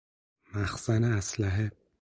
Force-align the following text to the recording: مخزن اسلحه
مخزن 0.55 1.03
اسلحه 1.03 1.71